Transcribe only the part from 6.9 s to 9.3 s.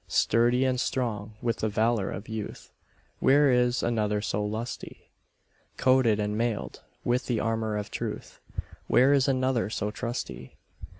with the armour of truth, Where is